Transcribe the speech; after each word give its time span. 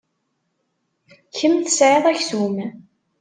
Kemm 1.37 1.55
tesɛid 1.59 2.05
aksum. 2.11 2.55